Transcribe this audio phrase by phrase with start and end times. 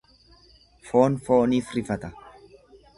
[0.89, 2.15] Foon fooniif rifata.